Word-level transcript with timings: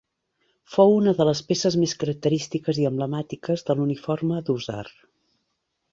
Fou 0.75 0.93
una 1.01 1.13
de 1.19 1.27
les 1.29 1.41
peces 1.51 1.77
més 1.83 1.93
característiques 2.05 2.81
i 2.85 2.89
emblemàtiques 2.93 3.67
de 3.69 3.79
l'uniforme 3.81 4.41
d'hússar. 4.49 4.85